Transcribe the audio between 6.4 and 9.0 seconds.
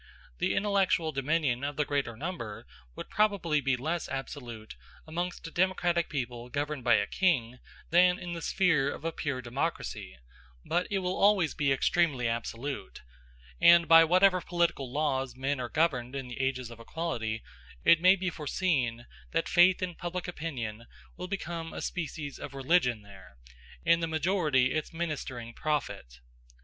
governed by a king than in the sphere